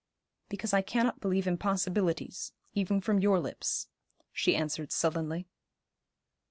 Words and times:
'Because 0.49 0.73
I 0.73 0.81
cannot 0.81 1.19
believe 1.21 1.45
impossibilities, 1.45 2.53
even 2.73 3.01
from 3.01 3.19
your 3.19 3.39
lips,' 3.39 3.87
she 4.33 4.55
answered 4.55 4.91
sullenly. 4.91 5.47